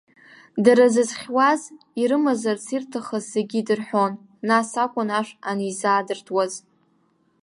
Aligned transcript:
Дара 0.63 0.85
зызхьуаз, 0.93 1.61
ирымазарц 2.01 2.65
ирҭахыз 2.75 3.25
зегьы 3.33 3.57
идырҳәон, 3.61 4.13
нас 4.47 4.69
акәын 4.83 5.09
ашә 5.19 5.33
анизаадыртуаз. 5.49 6.53